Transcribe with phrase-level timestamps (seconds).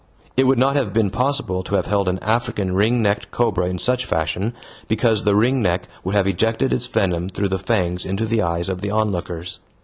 [0.35, 3.77] It would not have been possible to have held an African ring necked cobra in
[3.77, 4.55] such fashion,
[4.87, 8.67] because the ring neck would have ejected its venom through the fangs into the eyes
[8.67, 9.59] of the onlookers.